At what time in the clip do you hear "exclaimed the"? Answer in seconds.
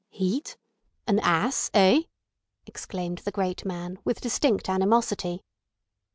2.65-3.29